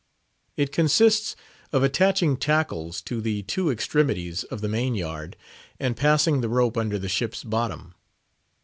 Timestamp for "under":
6.75-6.97